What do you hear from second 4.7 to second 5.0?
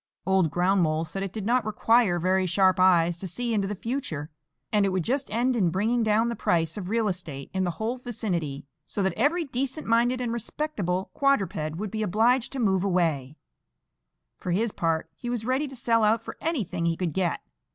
and it